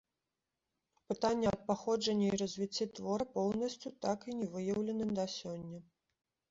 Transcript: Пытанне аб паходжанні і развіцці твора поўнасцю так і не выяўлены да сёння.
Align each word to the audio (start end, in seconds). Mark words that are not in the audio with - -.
Пытанне 1.11 1.47
аб 1.53 1.61
паходжанні 1.67 2.27
і 2.31 2.39
развіцці 2.43 2.89
твора 3.01 3.25
поўнасцю 3.37 3.89
так 4.09 4.19
і 4.31 4.41
не 4.43 4.47
выяўлены 4.57 5.05
да 5.21 5.33
сёння. 5.39 5.79